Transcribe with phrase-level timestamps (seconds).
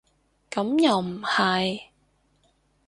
[0.49, 1.89] 咁又唔係